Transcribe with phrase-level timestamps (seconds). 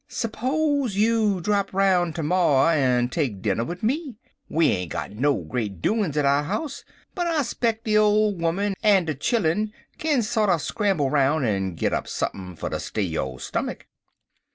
[0.09, 4.15] Spose'n you drap roun' ter morrer en take dinner wid me.
[4.49, 8.73] We ain't got no great doin's at our house, but I speck de ole 'oman
[8.81, 9.69] en de chilluns
[9.99, 13.87] kin sorter scramble roun' en git up sump'n fer ter stay yo' stummick.'